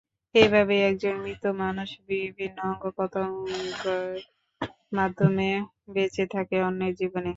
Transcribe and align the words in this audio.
এভাবেই 0.35 0.81
একজন 0.89 1.15
মৃত 1.23 1.43
মানুষ 1.61 1.89
বিভিন্ন 2.07 2.57
অঙ্গপ্রত্যঙ্গের 2.69 4.19
মাধ্যমে 4.91 5.49
বেঁচে 5.93 6.23
থাকে 6.33 6.55
অন্যের 6.67 6.93
জীবনে। 6.99 7.29